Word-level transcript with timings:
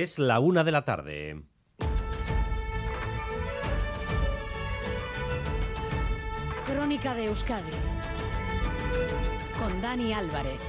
Es 0.00 0.20
la 0.20 0.38
una 0.38 0.62
de 0.62 0.70
la 0.70 0.84
tarde. 0.84 1.42
Crónica 6.64 7.16
de 7.16 7.24
Euskadi 7.24 7.72
con 9.58 9.82
Dani 9.82 10.12
Álvarez. 10.12 10.60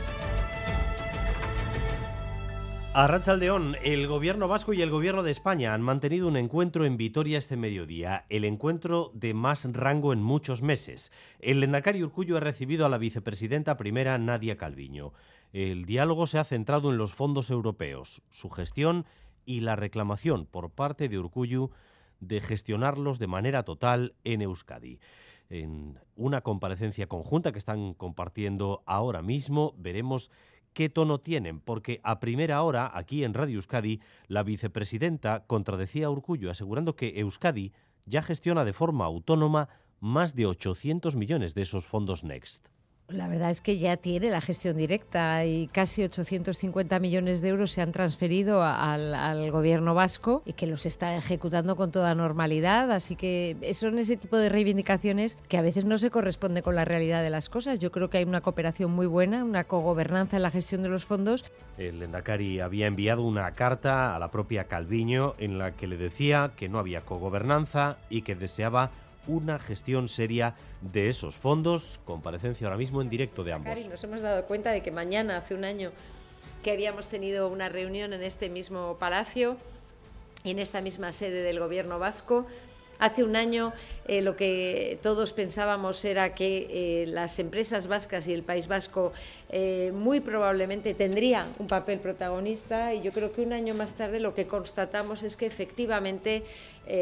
A 2.96 3.05
Rachaldeón, 3.05 3.76
el 3.84 4.07
gobierno 4.07 4.47
vasco 4.47 4.73
y 4.73 4.81
el 4.81 4.89
gobierno 4.89 5.22
de 5.22 5.30
España 5.30 5.76
han 5.76 5.84
mantenido 5.84 6.28
un 6.28 6.36
encuentro 6.36 6.86
en 6.86 6.98
Vitoria 6.98 7.38
este 7.38 7.56
mediodía, 7.56 8.26
el 8.30 8.46
encuentro 8.46 9.12
de 9.14 9.36
más 9.36 9.72
rango 9.72 10.12
en 10.12 10.24
muchos 10.24 10.64
meses. 10.64 11.12
El 11.40 11.60
Lendakari 11.60 12.02
Urcullo 12.02 12.38
ha 12.38 12.40
recibido 12.40 12.88
a 12.88 12.90
la 12.90 12.98
vicepresidenta 12.98 13.78
primera 13.78 14.18
Nadia 14.18 14.58
Calviño. 14.58 15.14
El 15.52 15.86
diálogo 15.86 16.27
se 16.27 16.38
ha 16.38 16.44
centrado 16.44 16.91
en 16.91 16.98
los 16.98 17.13
fondos 17.13 17.50
europeos, 17.50 18.22
su 18.30 18.50
gestión 18.50 19.05
y 19.45 19.62
la 19.62 19.76
reclamación 19.76 20.45
por 20.45 20.70
parte 20.70 21.09
de 21.09 21.18
Urcullo 21.18 21.72
de 22.20 22.40
gestionarlos 22.40 23.18
de 23.18 23.28
manera 23.28 23.64
total 23.64 24.14
en 24.23 24.42
Euskadi. 24.44 25.00
En 25.50 25.98
una 26.16 26.42
comparecencia 26.42 27.08
conjunta 27.08 27.52
que 27.52 27.58
están 27.58 27.96
compartiendo 27.96 28.84
ahora 28.86 29.23
mismo, 29.23 29.73
veremos 29.78 30.30
qué 30.73 30.90
tono 30.90 31.20
tienen, 31.20 31.59
porque 31.59 32.00
a 32.04 32.20
primera 32.20 32.62
hora, 32.62 32.92
aquí 32.94 33.23
en 33.23 33.34
Radio 33.34 33.56
Euskadi, 33.56 34.02
la 34.28 34.44
vicepresidenta 34.44 35.45
contradecía 35.48 36.06
a 36.06 36.12
Urcullo, 36.12 36.52
asegurando 36.52 36.95
que 36.95 37.20
Euskadi 37.20 37.73
ya 38.06 38.22
gestiona 38.22 38.66
de 38.66 38.73
forma 38.73 39.06
autónoma 39.06 39.70
más 40.00 40.36
de 40.36 40.45
800 40.45 41.16
millones 41.16 41.56
de 41.56 41.64
esos 41.64 41.88
fondos 41.88 42.23
Next. 42.23 42.68
La 43.09 43.27
verdad 43.27 43.49
es 43.49 43.59
que 43.59 43.80
ya 43.80 43.98
tiene 43.98 44.30
la 44.30 44.40
gestión 44.40 44.77
directa 44.77 45.44
y 45.44 45.67
casi 45.67 46.04
850 46.04 47.00
millones 47.00 47.41
de 47.41 47.50
euros 47.50 47.72
se 47.72 47.81
han 47.81 47.91
transferido 47.91 48.62
al, 48.63 49.16
al, 49.16 49.50
gobierno 49.50 49.95
vasco 49.95 50.44
y 50.45 50.54
que 50.54 50.67
los 50.67 50.86
está 50.86 51.16
ejecutando 51.16 51.76
con 51.76 51.91
toda 51.91 52.14
normalidad. 52.14 52.91
Así 52.91 53.16
que 53.16 53.58
son 53.73 53.97
ese 53.97 54.16
tipo 54.16 54.38
de 54.38 54.50
reivindicaciones 54.50 55.38
que 55.47 55.58
a 55.58 55.64
veces 55.64 55.86
no 55.86 55.97
se 55.97 56.11
corresponde 56.11 56.61
con 56.61 56.75
la 56.75 56.86
realidad 56.86 57.23
de 57.23 57.31
las 57.31 57.50
cosas. 57.50 57.80
Yo 57.80 57.92
creo 57.92 58.11
que 58.11 58.19
hay 58.19 58.25
una 58.25 58.42
cooperación 58.42 58.92
muy 58.92 59.08
buena, 59.08 59.44
una 59.44 59.64
cogobernanza 59.64 60.36
en 60.38 60.44
la 60.44 60.52
gestión 60.52 60.84
de 60.84 60.89
los 60.89 61.06
fondos. 61.06 61.45
El 61.80 62.03
Endacari 62.03 62.59
había 62.59 62.86
enviado 62.86 63.23
una 63.23 63.56
carta 63.56 64.16
a 64.16 64.19
la 64.19 64.30
propia 64.30 64.66
Calviño 64.66 65.34
en 65.39 65.58
la 65.58 65.72
que 65.72 65.88
le 65.88 65.97
decía 65.97 66.52
que 66.56 66.69
no 66.69 66.78
había 66.78 67.02
cogobernanza 67.02 67.97
y 68.12 68.22
que 68.22 68.36
deseaba 68.36 68.91
una 69.30 69.59
gestión 69.59 70.09
seria 70.09 70.55
de 70.81 71.08
esos 71.08 71.38
fondos. 71.38 71.99
Comparecencia 72.03 72.67
ahora 72.67 72.77
mismo 72.77 73.02
en 73.02 73.09
directo 73.09 73.44
de 73.44 73.53
ambos. 73.53 73.69
Cari, 73.69 73.88
nos 73.88 74.03
hemos 74.03 74.22
dado 74.22 74.45
cuenta 74.45 74.72
de 74.72 74.81
que 74.81 74.91
mañana, 74.91 75.38
hace 75.38 75.53
un 75.53 75.63
año, 75.63 75.91
que 76.63 76.72
habíamos 76.72 77.08
tenido 77.08 77.47
una 77.47 77.69
reunión 77.69 78.11
en 78.13 78.23
este 78.23 78.50
mismo 78.50 78.97
palacio, 79.00 79.55
en 80.44 80.59
esta 80.59 80.81
misma 80.81 81.13
sede 81.13 81.44
del 81.44 81.59
Gobierno 81.59 82.00
vasco. 82.00 82.45
Hace 83.00 83.23
un 83.23 83.38
año 83.38 83.72
eh, 84.08 84.22
lo 84.22 84.36
que 84.36 85.00
todos 85.02 85.31
pensábamos 85.31 86.03
era 86.03 86.36
que 86.36 86.67
eh, 87.03 87.08
las 87.08 87.39
empresas 87.39 87.88
vascas 87.88 88.28
y 88.28 88.33
el 88.33 88.44
País 88.44 88.67
Vasco 88.67 89.14
eh, 89.47 89.94
muy 89.95 90.19
probablemente 90.19 90.94
tendrían 90.94 91.53
un 91.59 91.67
papel 91.67 92.00
protagonista 92.00 92.94
y 92.94 93.02
yo 93.02 93.14
creo 93.14 93.31
que 93.31 93.41
un 93.41 93.53
año 93.53 93.73
más 93.73 93.95
tarde 93.95 94.19
lo 94.19 94.33
que 94.33 94.47
constatamos 94.47 95.23
es 95.23 95.38
que 95.38 95.45
efectivamente 95.45 96.44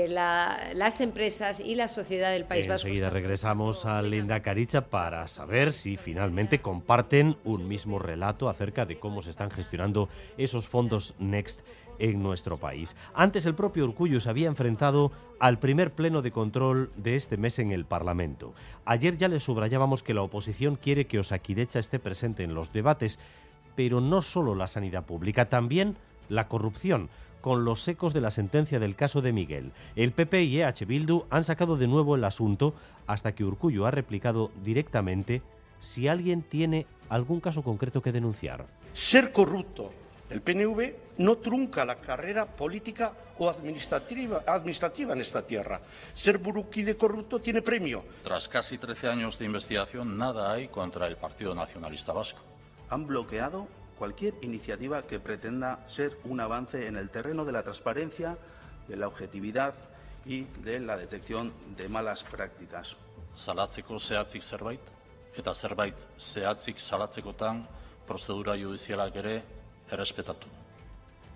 la, 0.09 0.71
las 0.73 0.99
empresas 0.99 1.61
y 1.61 1.75
la 1.75 1.87
sociedad 1.87 2.31
del 2.31 2.43
País 2.43 2.67
Vasco. 2.67 2.89
Enseguida 2.89 3.09
regresamos 3.09 3.85
a 3.85 4.01
Linda 4.01 4.41
Caricha 4.41 4.81
para 4.81 5.29
saber 5.29 5.71
si 5.71 5.95
finalmente 5.95 6.59
comparten 6.59 7.37
un 7.45 7.69
mismo 7.69 7.97
relato 7.97 8.49
acerca 8.49 8.85
de 8.85 8.99
cómo 8.99 9.21
se 9.21 9.29
están 9.29 9.49
gestionando 9.49 10.09
esos 10.37 10.67
fondos 10.67 11.15
Next 11.19 11.61
en 11.99 12.21
nuestro 12.21 12.57
país. 12.57 12.95
Antes 13.13 13.45
el 13.45 13.55
propio 13.55 13.85
Urcullo 13.85 14.19
se 14.19 14.29
había 14.29 14.47
enfrentado 14.47 15.11
al 15.39 15.59
primer 15.59 15.93
pleno 15.93 16.21
de 16.21 16.31
control 16.31 16.91
de 16.95 17.15
este 17.15 17.37
mes 17.37 17.59
en 17.59 17.71
el 17.71 17.85
Parlamento. 17.85 18.53
Ayer 18.85 19.17
ya 19.17 19.27
le 19.27 19.39
subrayábamos 19.39 20.03
que 20.03 20.13
la 20.13 20.21
oposición 20.21 20.75
quiere 20.75 21.07
que 21.07 21.19
Osakidecha 21.19 21.79
esté 21.79 21.99
presente 21.99 22.43
en 22.43 22.53
los 22.53 22.71
debates, 22.73 23.19
pero 23.75 24.01
no 24.01 24.21
solo 24.21 24.55
la 24.55 24.67
sanidad 24.67 25.05
pública, 25.05 25.49
también 25.49 25.97
la 26.29 26.47
corrupción 26.47 27.09
con 27.41 27.63
los 27.63 27.87
ecos 27.87 28.13
de 28.13 28.21
la 28.21 28.31
sentencia 28.31 28.79
del 28.79 28.95
caso 28.95 29.21
de 29.21 29.31
Miguel. 29.31 29.71
El 29.95 30.11
PP 30.11 30.43
y 30.43 30.61
EH 30.61 30.85
Bildu 30.85 31.25
han 31.29 31.43
sacado 31.43 31.77
de 31.77 31.87
nuevo 31.87 32.15
el 32.15 32.23
asunto 32.23 32.73
hasta 33.05 33.33
que 33.33 33.45
Urcullo 33.45 33.85
ha 33.85 33.91
replicado 33.91 34.51
directamente 34.63 35.41
si 35.79 36.07
alguien 36.07 36.41
tiene 36.41 36.87
algún 37.09 37.39
caso 37.39 37.63
concreto 37.63 38.01
que 38.01 38.11
denunciar. 38.11 38.65
Ser 38.93 39.31
corrupto 39.31 39.91
el 40.29 40.41
PNV 40.41 40.93
no 41.19 41.37
trunca 41.37 41.85
la 41.85 41.95
carrera 41.95 42.45
política 42.45 43.13
o 43.39 43.49
administrativa, 43.49 44.43
administrativa 44.45 45.13
en 45.13 45.21
esta 45.21 45.45
tierra. 45.45 45.79
Ser 46.13 46.37
buruquí 46.37 46.83
de 46.83 46.97
corrupto 46.97 47.39
tiene 47.39 47.61
premio. 47.61 48.03
Tras 48.23 48.47
casi 48.47 48.77
13 48.77 49.07
años 49.07 49.39
de 49.39 49.45
investigación, 49.45 50.17
nada 50.17 50.51
hay 50.51 50.67
contra 50.67 51.07
el 51.07 51.15
Partido 51.17 51.55
Nacionalista 51.55 52.11
Vasco. 52.11 52.41
Han 52.89 53.07
bloqueado 53.07 53.67
cualquier 53.97 54.35
iniciativa 54.41 55.03
que 55.03 55.19
pretenda 55.19 55.85
ser 55.89 56.17
un 56.25 56.39
avance 56.39 56.87
en 56.87 56.97
el 56.97 57.09
terreno 57.09 57.45
de 57.45 57.51
la 57.51 57.63
transparencia, 57.63 58.37
de 58.87 58.95
la 58.95 59.07
objetividad 59.07 59.73
y 60.25 60.43
de 60.63 60.79
la 60.79 60.97
detección 60.97 61.53
de 61.75 61.87
malas 61.89 62.23
prácticas. 62.23 62.95
Salatzeko 63.33 63.99
zehatzik 63.99 64.41
zerbait, 64.41 64.81
eta 65.37 65.53
zerbait 65.53 65.95
zehatzik 66.17 66.79
salatzekotan 66.79 67.67
prozedura 68.07 68.55
judizialak 68.57 69.15
ere 69.15 69.35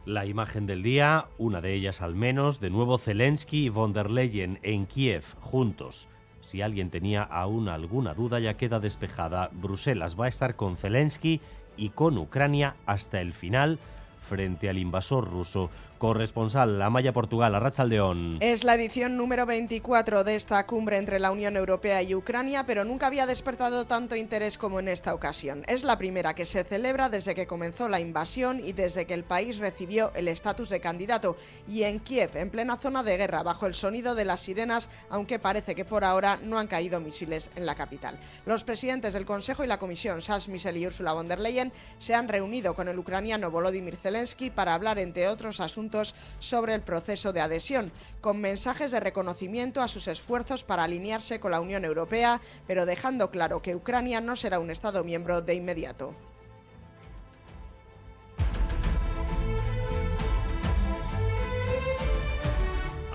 La 0.06 0.26
imagen 0.26 0.66
del 0.66 0.82
día, 0.82 1.28
una 1.38 1.62
de 1.62 1.74
ellas 1.74 2.02
al 2.02 2.16
menos, 2.16 2.60
de 2.60 2.70
nuevo 2.70 2.98
Zelensky 2.98 3.66
y 3.66 3.70
von 3.70 3.94
der 3.94 4.10
Leyen 4.10 4.60
en 4.64 4.88
Kiev, 4.88 5.24
juntos. 5.42 6.10
Si 6.46 6.62
alguien 6.62 6.90
tenía 6.90 7.24
aún 7.24 7.70
alguna 7.70 8.14
duda, 8.14 8.40
ya 8.40 8.58
queda 8.58 8.80
despejada. 8.80 9.52
Bruselas 9.54 10.20
va 10.20 10.26
a 10.26 10.30
estar 10.30 10.56
con 10.56 10.76
Zelensky 10.76 11.40
y 11.78 11.90
con 11.90 12.18
Ucrania 12.18 12.76
hasta 12.86 13.22
el 13.22 13.34
final 13.34 13.80
frente 14.22 14.70
al 14.70 14.78
invasor 14.78 15.30
ruso. 15.30 15.70
Corresponsal, 15.98 16.80
la 16.80 16.90
Maya 16.90 17.14
Portugal, 17.14 17.54
Arrachaldeón. 17.54 18.38
Es 18.40 18.64
la 18.64 18.74
edición 18.74 19.18
número 19.18 19.46
24 19.46 20.24
de 20.24 20.36
esta 20.36 20.66
cumbre 20.66 20.98
entre 20.98 21.20
la 21.20 21.30
Unión 21.30 21.56
Europea 21.56 22.02
y 22.02 22.16
Ucrania, 22.16 22.66
pero 22.66 22.84
nunca 22.84 23.06
había 23.06 23.28
despertado 23.28 23.86
tanto 23.86 24.16
interés 24.16 24.58
como 24.58 24.80
en 24.80 24.88
esta 24.88 25.14
ocasión. 25.14 25.64
Es 25.68 25.84
la 25.84 26.00
primera 26.00 26.34
que 26.34 26.48
se 26.48 26.64
celebra 26.64 27.10
desde 27.10 27.36
que 27.36 27.46
comenzó 27.46 27.88
la 27.88 28.00
invasión 28.00 28.62
y 28.64 28.74
desde 28.74 29.06
que 29.06 29.14
el 29.14 29.24
país 29.24 29.58
recibió 29.58 30.12
el 30.16 30.28
estatus 30.28 30.70
de 30.70 30.80
candidato. 30.80 31.38
Y 31.68 31.84
en 31.84 32.00
Kiev, 32.00 32.36
en 32.36 32.50
plena 32.50 32.78
zona 32.78 33.04
de 33.04 33.18
guerra, 33.18 33.44
bajo 33.44 33.68
el 33.68 33.76
sonido 33.76 34.16
de 34.16 34.26
las 34.26 34.42
sirenas, 34.42 34.90
aunque 35.12 35.38
parece 35.38 35.76
que 35.76 35.86
por 35.86 36.04
ahora 36.04 36.40
no 36.44 36.58
han 36.58 36.66
caído 36.66 37.00
misiles 37.00 37.52
en 37.56 37.68
la 37.68 37.76
capital. 37.76 38.18
Los 38.48 38.64
presidentes 38.64 39.14
del 39.14 39.28
Consejo 39.28 39.64
y 39.64 39.68
la 39.68 39.78
Comisión, 39.78 40.20
Charles 40.20 40.48
Michel 40.48 40.78
y 40.78 40.88
Ursula 40.88 41.14
von 41.14 41.28
der 41.28 41.40
Leyen, 41.40 41.72
se 42.00 42.16
han 42.16 42.28
reunido 42.28 42.74
con 42.74 42.88
el 42.88 42.98
ucraniano 42.98 43.52
Volodymyr 43.52 43.98
Zelensky 43.98 44.11
para 44.56 44.74
hablar, 44.74 45.00
entre 45.00 45.28
otros 45.28 45.60
asuntos, 45.60 46.16
sobre 46.40 46.74
el 46.74 46.82
proceso 46.82 47.34
de 47.34 47.42
adhesión, 47.42 47.92
con 48.20 48.42
mensajes 48.42 48.92
de 48.92 49.00
reconocimiento 49.00 49.82
a 49.82 49.88
sus 49.88 50.08
esfuerzos 50.08 50.64
para 50.64 50.84
alinearse 50.84 51.40
con 51.40 51.52
la 51.52 51.62
Unión 51.62 51.86
Europea, 51.86 52.42
pero 52.68 52.86
dejando 52.86 53.32
claro 53.32 53.62
que 53.62 53.76
Ucrania 53.76 54.22
no 54.22 54.36
será 54.36 54.60
un 54.60 54.72
Estado 54.72 55.04
miembro 55.04 55.42
de 55.42 55.56
inmediato. 55.56 56.16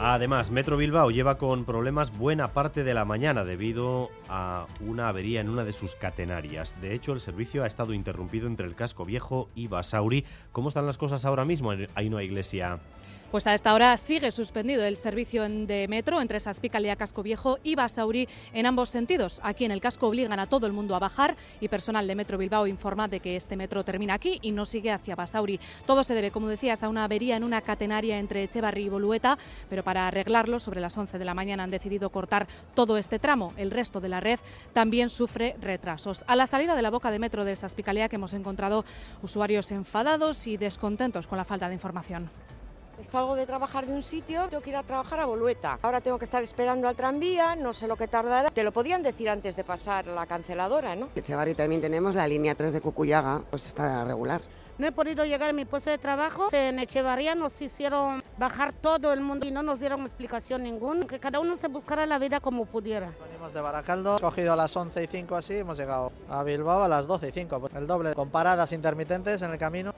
Además, 0.09 0.53
Metro 0.53 0.77
Bilbao 0.77 1.11
lleva 1.11 1.37
con 1.37 1.65
problemas 1.65 2.17
buena 2.17 2.53
parte 2.53 2.85
de 2.85 2.95
la 2.95 3.05
mañana 3.05 3.45
debido 3.45 4.11
a 4.29 4.69
una 4.79 5.09
avería 5.09 5.41
en 5.41 5.49
una 5.49 5.65
de 5.65 5.73
sus 5.73 5.97
catenarias. 5.97 6.81
De 6.81 6.95
hecho, 6.95 7.13
el 7.13 7.19
servicio 7.19 7.65
ha 7.65 7.67
estado 7.67 7.93
interrumpido 7.93 8.47
entre 8.47 8.69
el 8.69 8.77
casco 8.77 9.05
viejo 9.05 9.49
y 9.57 9.67
Basauri. 9.67 10.25
¿Cómo 10.53 10.69
están 10.69 10.87
las 10.87 10.97
cosas 10.97 11.25
ahora 11.25 11.45
mismo 11.45 11.73
en 11.73 11.89
Ainhoa 11.97 12.23
Iglesia? 12.23 12.79
Pues 13.37 13.47
a 13.47 13.53
esta 13.53 13.75
hora 13.75 13.95
sigue 13.99 14.33
suspendido 14.33 14.83
el 14.87 14.97
servicio 14.97 15.47
de 15.47 15.89
metro 15.89 16.23
entre 16.23 16.41
Saspicalea 16.41 16.97
Casco 16.97 17.23
Viejo 17.23 17.59
y 17.63 17.75
Basauri 17.75 18.27
en 18.55 18.65
ambos 18.65 18.89
sentidos. 18.89 19.43
Aquí 19.43 19.67
en 19.67 19.73
el 19.73 19.83
casco 19.83 20.09
obligan 20.09 20.41
a 20.41 20.47
todo 20.47 20.67
el 20.67 20.73
mundo 20.73 20.97
a 20.97 21.01
bajar 21.01 21.37
y 21.61 21.69
personal 21.69 22.07
de 22.07 22.15
Metro 22.15 22.39
Bilbao 22.39 22.67
informa 22.67 23.09
de 23.09 23.21
que 23.21 23.37
este 23.37 23.55
metro 23.55 23.85
termina 23.85 24.15
aquí 24.15 24.39
y 24.41 24.53
no 24.53 24.65
sigue 24.65 24.91
hacia 24.91 25.17
Basauri. 25.17 25.61
Todo 25.85 26.03
se 26.03 26.15
debe, 26.15 26.31
como 26.31 26.49
decías, 26.49 26.83
a 26.83 26.89
una 26.89 27.05
avería 27.05 27.37
en 27.37 27.45
una 27.45 27.61
catenaria 27.61 28.19
entre 28.19 28.43
Echevarri 28.43 28.85
y 28.85 28.89
Bolueta, 28.89 29.37
pero 29.69 29.85
para 29.85 30.09
arreglarlo, 30.09 30.59
sobre 30.59 30.81
las 30.81 30.97
11 30.97 31.19
de 31.19 31.25
la 31.27 31.35
mañana 31.35 31.65
han 31.65 31.71
decidido 31.71 32.09
cortar 32.09 32.47
todo 32.75 32.97
este 32.97 33.19
tramo. 33.19 33.53
El 33.59 33.71
resto 33.71 34.01
de 34.01 34.09
la 34.09 34.21
red 34.21 34.41
también 34.73 35.11
sufre 35.11 35.57
retrasos. 35.61 36.25
A 36.27 36.37
la 36.37 36.47
salida 36.47 36.75
de 36.75 36.81
la 36.81 36.89
boca 36.89 37.11
de 37.11 37.19
metro 37.19 37.45
de 37.45 37.55
Saspicalea 37.55 38.09
que 38.09 38.17
hemos 38.17 38.33
encontrado 38.33 38.87
usuarios 39.21 39.73
enfadados 39.73 40.47
y 40.47 40.57
descontentos 40.57 41.27
con 41.27 41.37
la 41.37 41.45
falta 41.45 41.69
de 41.69 41.75
información. 41.75 42.31
Salgo 43.03 43.35
de 43.35 43.47
trabajar 43.47 43.87
de 43.87 43.93
un 43.93 44.03
sitio, 44.03 44.49
tengo 44.49 44.63
que 44.63 44.71
ir 44.71 44.77
a 44.77 44.83
trabajar 44.83 45.21
a 45.21 45.27
Bolueta. 45.27 45.79
Ahora 45.83 46.01
tengo 46.01 46.19
que 46.19 46.25
estar 46.25 46.43
esperando 46.43 46.89
al 46.89 46.97
tranvía, 46.97 47.55
no 47.55 47.73
sé 47.73 47.87
lo 47.87 47.97
que 47.97 48.09
tardará. 48.09 48.51
Te 48.51 48.65
lo 48.65 48.73
podían 48.73 49.03
decir 49.03 49.29
antes 49.29 49.55
de 49.55 49.65
pasar 49.65 50.07
la 50.07 50.27
canceladora, 50.27 50.97
¿no? 50.97 51.09
Echevarri 51.15 51.55
también 51.55 51.81
tenemos 51.81 52.15
la 52.15 52.27
línea 52.27 52.55
3 52.55 52.73
de 52.73 52.81
Cucuyaga, 52.81 53.43
pues 53.51 53.67
está 53.67 54.05
regular. 54.05 54.41
No 54.79 54.87
he 54.87 54.93
podido 54.93 55.25
llegar 55.25 55.51
a 55.51 55.53
mi 55.55 55.65
puesto 55.65 55.89
de 55.89 55.97
trabajo. 55.97 56.49
En 56.53 56.79
Echevarría 56.79 57.35
nos 57.35 57.63
hicieron 57.63 58.23
bajar 58.37 58.75
todo 58.75 59.13
el 59.15 59.23
mundo 59.23 59.47
y 59.47 59.51
no 59.51 59.63
nos 59.63 59.81
dieron 59.81 60.03
explicación 60.03 60.63
ninguna. 60.65 61.07
Que 61.07 61.19
cada 61.19 61.41
uno 61.41 61.57
se 61.57 61.69
buscara 61.69 62.05
la 62.05 62.19
vida 62.19 62.41
como 62.41 62.67
pudiera. 62.67 63.11
Venimos 63.27 63.55
de 63.55 63.61
Baracaldo, 63.63 64.19
cogido 64.19 64.53
a 64.53 64.57
las 64.57 64.77
11 64.77 65.05
y 65.05 65.07
5 65.07 65.35
así, 65.35 65.57
hemos 65.57 65.79
llegado 65.79 66.13
a 66.29 66.43
Bilbao 66.43 66.83
a 66.83 66.89
las 66.89 67.07
12 67.07 67.29
y 67.29 67.33
5. 67.33 67.71
El 67.75 67.87
doble, 67.87 68.15
con 68.15 68.29
paradas 68.29 68.73
intermitentes 68.73 69.41
en 69.41 69.53
el 69.53 69.59
camino. 69.59 69.95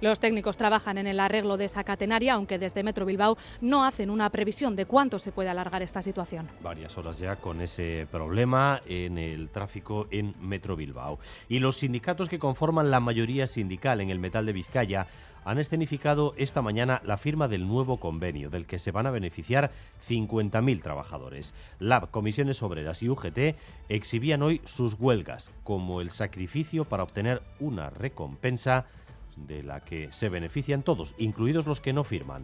Los 0.00 0.20
técnicos 0.20 0.56
trabajan 0.56 0.98
en 0.98 1.06
el 1.06 1.20
arreglo 1.20 1.56
de 1.56 1.66
esa 1.66 1.84
catenaria, 1.84 2.34
aunque 2.34 2.58
desde 2.58 2.82
Metro 2.82 3.06
Bilbao 3.06 3.36
no 3.60 3.84
hacen 3.84 4.10
una 4.10 4.30
previsión 4.30 4.76
de 4.76 4.86
cuánto 4.86 5.18
se 5.18 5.32
puede 5.32 5.48
alargar 5.48 5.82
esta 5.82 6.02
situación. 6.02 6.48
Varias 6.62 6.96
horas 6.98 7.18
ya 7.18 7.36
con 7.36 7.60
ese 7.60 8.06
problema 8.10 8.80
en 8.86 9.18
el 9.18 9.48
tráfico 9.48 10.06
en 10.10 10.34
Metro 10.40 10.76
Bilbao. 10.76 11.18
Y 11.48 11.58
los 11.58 11.76
sindicatos 11.76 12.28
que 12.28 12.38
conforman 12.38 12.90
la 12.90 13.00
mayoría 13.00 13.46
sindical 13.46 14.00
en 14.00 14.10
el 14.10 14.18
metal 14.18 14.46
de 14.46 14.52
Vizcaya 14.52 15.06
han 15.44 15.58
escenificado 15.58 16.34
esta 16.36 16.62
mañana 16.62 17.00
la 17.04 17.18
firma 17.18 17.48
del 17.48 17.68
nuevo 17.68 17.98
convenio, 17.98 18.50
del 18.50 18.66
que 18.66 18.78
se 18.78 18.90
van 18.90 19.06
a 19.06 19.10
beneficiar 19.10 19.70
50.000 20.08 20.82
trabajadores. 20.82 21.54
LAB, 21.78 22.10
Comisiones 22.10 22.62
Obreras 22.62 23.02
y 23.02 23.08
UGT 23.08 23.56
exhibían 23.88 24.42
hoy 24.42 24.60
sus 24.64 24.94
huelgas 24.94 25.50
como 25.62 26.00
el 26.00 26.10
sacrificio 26.10 26.86
para 26.86 27.02
obtener 27.02 27.42
una 27.60 27.90
recompensa 27.90 28.86
de 29.36 29.62
la 29.62 29.80
que 29.80 30.12
se 30.12 30.28
benefician 30.28 30.82
todos, 30.82 31.14
incluidos 31.18 31.66
los 31.66 31.80
que 31.80 31.92
no 31.92 32.04
firman. 32.04 32.42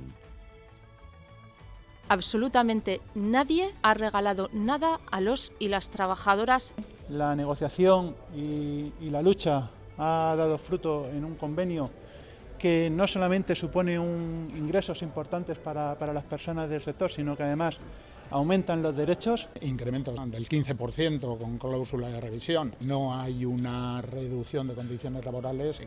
Absolutamente 2.08 3.00
nadie 3.14 3.72
ha 3.82 3.94
regalado 3.94 4.48
nada 4.52 4.98
a 5.12 5.20
los 5.20 5.52
y 5.60 5.68
las 5.68 5.90
trabajadoras. 5.90 6.74
La 7.08 7.36
negociación 7.36 8.16
y, 8.34 8.92
y 9.00 9.10
la 9.10 9.22
lucha 9.22 9.70
ha 9.96 10.34
dado 10.36 10.58
fruto 10.58 11.08
en 11.08 11.24
un 11.24 11.36
convenio 11.36 11.88
que 12.58 12.90
no 12.90 13.06
solamente 13.06 13.54
supone 13.54 13.98
un 13.98 14.52
ingresos 14.56 15.02
importantes 15.02 15.56
para, 15.58 15.98
para, 15.98 16.12
las 16.12 16.24
personas 16.24 16.68
del 16.68 16.82
sector, 16.82 17.10
sino 17.10 17.36
que 17.36 17.42
además 17.42 17.78
aumentan 18.30 18.82
los 18.82 18.94
derechos. 18.94 19.48
Incrementos 19.62 20.14
del 20.30 20.48
15% 20.48 21.38
con 21.38 21.58
cláusula 21.58 22.08
de 22.08 22.20
revisión. 22.20 22.74
No 22.80 23.18
hay 23.18 23.44
una 23.44 24.02
reducción 24.02 24.68
de 24.68 24.74
condiciones 24.74 25.24
laborales. 25.24 25.82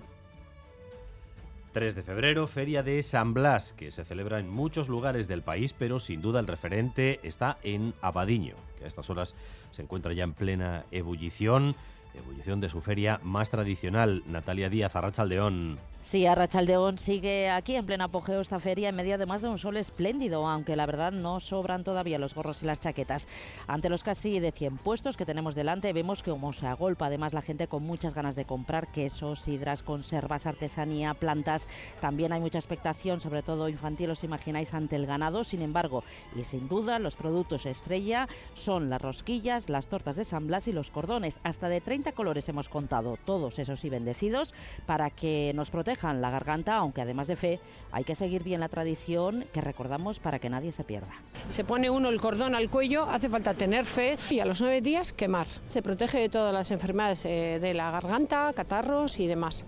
3 1.73 1.95
de 1.95 2.03
febrero, 2.03 2.45
Feria 2.45 2.83
de 2.83 3.01
San 3.01 3.33
Blas, 3.33 3.73
que 3.73 3.89
se 3.89 4.05
celebra 4.05 4.39
en 4.39 4.47
muchos 4.47 4.89
lugares 4.89 5.27
del 5.27 5.41
país, 5.41 5.73
pero 5.73 5.99
sin 5.99 6.21
duda 6.21 6.39
el 6.39 6.45
referente 6.45 7.19
está 7.23 7.57
en 7.63 7.95
Abadiño, 7.99 8.55
que 8.77 8.85
a 8.85 8.87
estas 8.87 9.09
horas 9.09 9.35
se 9.71 9.81
encuentra 9.81 10.13
ya 10.13 10.23
en 10.23 10.33
plena 10.33 10.85
ebullición, 10.91 11.75
ebullición 12.13 12.61
de 12.61 12.69
su 12.69 12.79
feria 12.79 13.19
más 13.23 13.49
tradicional. 13.49 14.21
Natalia 14.27 14.69
Díaz, 14.69 14.95
Arrachaldeón. 14.95 15.79
Sí, 16.03 16.25
Arrachaldeón 16.25 16.97
sigue 16.97 17.49
aquí 17.49 17.77
en 17.77 17.85
pleno 17.85 18.03
apogeo 18.03 18.41
esta 18.41 18.59
feria 18.59 18.89
en 18.89 18.95
medio 18.95 19.15
además 19.15 19.41
de 19.41 19.47
un 19.47 19.57
sol 19.57 19.77
espléndido, 19.77 20.45
aunque 20.45 20.75
la 20.75 20.85
verdad 20.85 21.13
no 21.13 21.39
sobran 21.39 21.85
todavía 21.85 22.19
los 22.19 22.35
gorros 22.35 22.61
y 22.61 22.65
las 22.65 22.81
chaquetas. 22.81 23.25
Ante 23.67 23.87
los 23.87 24.03
casi 24.03 24.41
de 24.41 24.51
100 24.51 24.79
puestos 24.79 25.15
que 25.15 25.25
tenemos 25.25 25.55
delante, 25.55 25.93
vemos 25.93 26.21
que 26.21 26.31
como 26.31 26.51
se 26.51 26.67
agolpa 26.67 27.05
además 27.05 27.31
la 27.31 27.41
gente 27.41 27.69
con 27.69 27.83
muchas 27.83 28.13
ganas 28.15 28.35
de 28.35 28.43
comprar 28.43 28.91
quesos, 28.91 29.39
sidras, 29.39 29.81
conservas, 29.81 30.45
artesanía, 30.45 31.13
plantas. 31.13 31.67
También 32.01 32.33
hay 32.33 32.41
mucha 32.41 32.59
expectación, 32.59 33.21
sobre 33.21 33.41
todo 33.41 33.69
infantil, 33.69 34.11
os 34.11 34.25
imagináis, 34.25 34.73
ante 34.73 34.97
el 34.97 35.05
ganado. 35.05 35.45
Sin 35.45 35.61
embargo, 35.61 36.03
y 36.35 36.43
sin 36.43 36.67
duda, 36.67 36.99
los 36.99 37.15
productos 37.15 37.65
estrella 37.65 38.27
son 38.55 38.89
las 38.89 39.01
rosquillas, 39.01 39.69
las 39.69 39.87
tortas 39.87 40.17
de 40.17 40.25
San 40.25 40.47
Blas 40.47 40.67
y 40.67 40.73
los 40.73 40.91
cordones. 40.91 41.39
Hasta 41.43 41.69
de 41.69 41.79
30 41.79 42.11
colores 42.11 42.49
hemos 42.49 42.67
contado, 42.67 43.17
todos 43.23 43.57
esos 43.57 43.79
sí 43.79 43.89
bendecidos, 43.89 44.53
para 44.85 45.09
que 45.09 45.53
nos 45.55 45.71
protejan 45.71 45.92
la 46.01 46.29
garganta, 46.29 46.75
aunque 46.77 47.01
además 47.01 47.27
de 47.27 47.35
fe 47.35 47.59
hay 47.91 48.03
que 48.03 48.15
seguir 48.15 48.43
bien 48.43 48.59
la 48.59 48.69
tradición 48.69 49.45
que 49.53 49.61
recordamos 49.61 50.19
para 50.19 50.39
que 50.39 50.49
nadie 50.49 50.71
se 50.71 50.83
pierda. 50.83 51.13
Se 51.47 51.63
pone 51.63 51.89
uno 51.89 52.09
el 52.09 52.19
cordón 52.19 52.55
al 52.55 52.69
cuello, 52.69 53.03
hace 53.09 53.29
falta 53.29 53.53
tener 53.53 53.85
fe 53.85 54.17
y 54.29 54.39
a 54.39 54.45
los 54.45 54.61
nueve 54.61 54.81
días 54.81 55.13
quemar. 55.13 55.47
Se 55.67 55.81
protege 55.81 56.19
de 56.19 56.29
todas 56.29 56.53
las 56.53 56.71
enfermedades 56.71 57.25
eh, 57.25 57.59
de 57.61 57.73
la 57.73 57.91
garganta, 57.91 58.51
catarros 58.53 59.19
y 59.19 59.27
demás. 59.27 59.65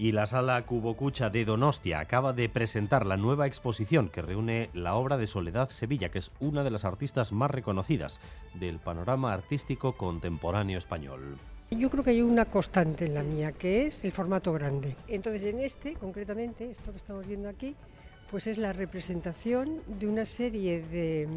Y 0.00 0.12
la 0.12 0.26
sala 0.26 0.64
Cubocucha 0.64 1.28
de 1.28 1.44
Donostia 1.44 1.98
acaba 1.98 2.32
de 2.32 2.48
presentar 2.48 3.04
la 3.04 3.16
nueva 3.16 3.48
exposición 3.48 4.08
que 4.10 4.22
reúne 4.22 4.70
la 4.72 4.94
obra 4.94 5.16
de 5.16 5.26
Soledad 5.26 5.70
Sevilla, 5.70 6.10
que 6.10 6.20
es 6.20 6.30
una 6.38 6.62
de 6.62 6.70
las 6.70 6.84
artistas 6.84 7.32
más 7.32 7.50
reconocidas 7.50 8.20
del 8.54 8.78
panorama 8.78 9.32
artístico 9.32 9.94
contemporáneo 9.94 10.78
español. 10.78 11.38
Yo 11.70 11.90
creo 11.90 12.02
que 12.02 12.10
hay 12.10 12.22
una 12.22 12.46
constante 12.46 13.04
en 13.04 13.14
la 13.14 13.22
mía, 13.22 13.52
que 13.52 13.86
es 13.86 14.04
el 14.04 14.12
formato 14.12 14.52
grande. 14.54 14.96
Entonces, 15.06 15.42
en 15.44 15.60
este, 15.60 15.94
concretamente, 15.94 16.70
esto 16.70 16.92
que 16.92 16.96
estamos 16.96 17.26
viendo 17.26 17.48
aquí, 17.48 17.76
pues 18.30 18.46
es 18.46 18.58
la 18.58 18.72
representación 18.72 19.82
de 19.86 20.06
una 20.06 20.24
serie 20.24 20.82
de, 20.82 21.28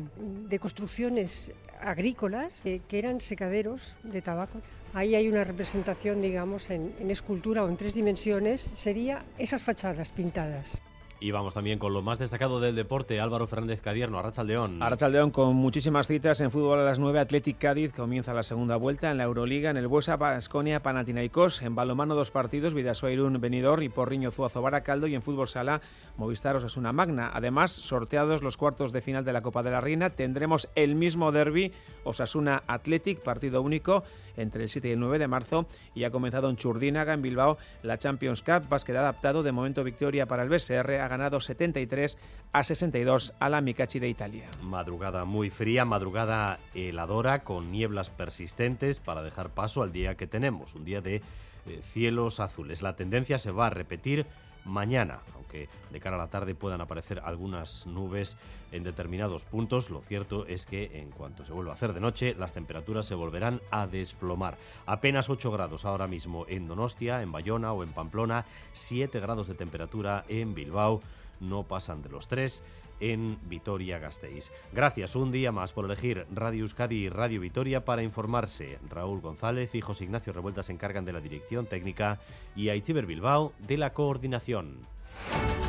de 0.47 0.59
construcciones 0.59 1.51
agrícolas 1.81 2.49
eh, 2.65 2.81
que 2.87 2.99
eran 2.99 3.19
secaderos 3.19 3.97
de 4.03 4.21
tabaco. 4.21 4.59
Ahí 4.93 5.15
hay 5.15 5.27
una 5.27 5.43
representación, 5.43 6.21
digamos, 6.21 6.69
en, 6.69 6.93
en 6.99 7.11
escultura 7.11 7.63
o 7.63 7.69
en 7.69 7.77
tres 7.77 7.93
dimensiones, 7.93 8.61
sería 8.61 9.23
esas 9.37 9.61
fachadas 9.61 10.11
pintadas. 10.11 10.81
Y 11.23 11.29
vamos 11.29 11.53
también 11.53 11.77
con 11.77 11.93
lo 11.93 12.01
más 12.01 12.17
destacado 12.17 12.59
del 12.59 12.75
deporte, 12.75 13.21
Álvaro 13.21 13.45
Fernández 13.45 13.79
Cadierno, 13.79 14.17
Arrachaldeón. 14.17 14.81
Arrachaldeón 14.81 15.29
con 15.29 15.55
muchísimas 15.55 16.07
citas 16.07 16.41
en 16.41 16.49
fútbol 16.49 16.79
a 16.79 16.83
las 16.83 16.97
9, 16.97 17.19
Athletic 17.19 17.59
Cádiz 17.59 17.93
comienza 17.93 18.33
la 18.33 18.41
segunda 18.41 18.75
vuelta 18.75 19.11
en 19.11 19.19
la 19.19 19.25
Euroliga, 19.25 19.69
en 19.69 19.77
el 19.77 19.87
Buesa, 19.87 20.17
Basconia, 20.17 20.81
Panathinaikos, 20.81 21.61
en 21.61 21.75
balomano 21.75 22.15
dos 22.15 22.31
partidos, 22.31 22.73
Vidasoirun, 22.73 23.39
Benidorm 23.39 23.83
y 23.83 23.89
Porriño, 23.89 24.31
Zuazo, 24.31 24.63
Baracaldo 24.63 25.05
y 25.05 25.13
en 25.13 25.21
fútbol 25.21 25.47
sala, 25.47 25.81
Movistar, 26.17 26.55
Osasuna, 26.55 26.91
Magna. 26.91 27.29
Además, 27.31 27.71
sorteados 27.71 28.41
los 28.41 28.57
cuartos 28.57 28.91
de 28.91 29.01
final 29.01 29.23
de 29.23 29.33
la 29.33 29.41
Copa 29.41 29.61
de 29.61 29.69
la 29.69 29.79
Reina, 29.79 30.09
tendremos 30.09 30.69
el 30.73 30.95
mismo 30.95 31.31
derby, 31.31 31.71
Osasuna 32.03 32.63
Athletic, 32.65 33.19
partido 33.21 33.61
único, 33.61 34.03
entre 34.37 34.63
el 34.63 34.69
7 34.69 34.89
y 34.89 34.91
el 34.91 34.99
9 34.99 35.19
de 35.19 35.27
marzo 35.27 35.65
y 35.93 36.03
ha 36.03 36.11
comenzado 36.11 36.49
en 36.49 36.55
Churdínaga, 36.55 37.13
en 37.13 37.21
Bilbao, 37.21 37.57
la 37.83 37.97
Champions 37.97 38.41
Cup, 38.41 38.67
básquet 38.69 38.95
adaptado, 38.95 39.43
de 39.43 39.51
momento 39.51 39.83
victoria 39.83 40.25
para 40.25 40.43
el 40.43 40.49
BSR, 40.49 40.99
ganado 41.11 41.41
73 41.41 42.17
a 42.53 42.63
62 42.63 43.33
a 43.39 43.49
la 43.49 43.59
Micachi 43.59 43.99
de 43.99 44.07
Italia. 44.07 44.49
Madrugada 44.63 45.25
muy 45.25 45.49
fría, 45.49 45.83
madrugada 45.83 46.57
heladora, 46.73 47.43
con 47.43 47.69
nieblas 47.69 48.09
persistentes 48.09 48.99
para 49.01 49.21
dejar 49.21 49.49
paso 49.49 49.83
al 49.83 49.91
día 49.91 50.15
que 50.15 50.25
tenemos, 50.25 50.73
un 50.73 50.85
día 50.85 51.01
de 51.01 51.17
eh, 51.17 51.81
cielos 51.93 52.39
azules. 52.39 52.81
La 52.81 52.95
tendencia 52.95 53.37
se 53.39 53.51
va 53.51 53.67
a 53.67 53.69
repetir 53.69 54.25
mañana, 54.65 55.19
aunque 55.35 55.69
de 55.89 55.99
cara 55.99 56.15
a 56.15 56.19
la 56.19 56.29
tarde 56.29 56.55
puedan 56.55 56.81
aparecer 56.81 57.21
algunas 57.23 57.85
nubes 57.87 58.37
en 58.71 58.83
determinados 58.83 59.45
puntos. 59.45 59.89
Lo 59.89 60.01
cierto 60.01 60.45
es 60.45 60.65
que 60.65 60.99
en 60.99 61.11
cuanto 61.11 61.43
se 61.45 61.53
vuelva 61.53 61.71
a 61.71 61.75
hacer 61.75 61.93
de 61.93 61.99
noche, 61.99 62.35
las 62.37 62.53
temperaturas 62.53 63.05
se 63.05 63.15
volverán 63.15 63.61
a 63.71 63.87
desplomar. 63.87 64.57
Apenas 64.85 65.29
8 65.29 65.51
grados 65.51 65.85
ahora 65.85 66.07
mismo 66.07 66.45
en 66.47 66.67
Donostia, 66.67 67.21
en 67.21 67.31
Bayona 67.31 67.73
o 67.73 67.83
en 67.83 67.93
Pamplona, 67.93 68.45
7 68.73 69.19
grados 69.19 69.47
de 69.47 69.55
temperatura 69.55 70.25
en 70.27 70.53
Bilbao, 70.53 71.01
no 71.39 71.63
pasan 71.63 72.01
de 72.01 72.09
los 72.09 72.27
3 72.27 72.63
en 73.01 73.37
Vitoria-Gasteiz. 73.49 74.51
Gracias 74.71 75.17
un 75.17 75.31
día 75.31 75.51
más 75.51 75.73
por 75.73 75.85
elegir 75.85 76.25
Radio 76.31 76.61
Euskadi 76.61 76.95
y 76.95 77.09
Radio 77.09 77.41
Vitoria 77.41 77.83
para 77.83 78.03
informarse. 78.03 78.79
Raúl 78.89 79.19
González 79.19 79.75
y 79.75 79.81
José 79.81 80.05
Ignacio 80.05 80.31
Revuelta 80.31 80.63
se 80.63 80.71
encargan 80.71 81.03
de 81.03 81.13
la 81.13 81.19
dirección 81.19 81.65
técnica 81.65 82.19
y 82.55 82.69
Aichiber 82.69 83.05
Bilbao 83.05 83.51
de 83.59 83.77
la 83.77 83.93
coordinación. 83.93 84.87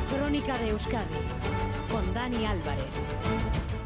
Crónica 0.08 0.56
de 0.58 0.68
Euskadi 0.68 1.16
con 1.90 2.14
Dani 2.14 2.46
Álvarez. 2.46 3.81